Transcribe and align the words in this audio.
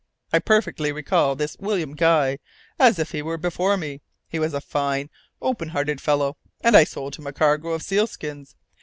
I 0.33 0.39
perfectly 0.39 0.91
recall 0.91 1.35
this 1.35 1.57
William 1.59 1.93
Guy, 1.95 2.39
as 2.79 2.97
if 2.97 3.11
he 3.11 3.21
were 3.21 3.37
before 3.37 3.77
me. 3.77 4.01
He 4.27 4.39
was 4.39 4.55
a 4.55 4.59
fine, 4.59 5.11
open 5.43 5.69
hearted 5.69 6.01
fellow, 6.01 6.37
and 6.61 6.75
I 6.75 6.85
sold 6.85 7.15
him 7.17 7.27
a 7.27 7.31
cargo 7.33 7.69
of 7.73 7.83
seal 7.83 8.07
skins. 8.07 8.55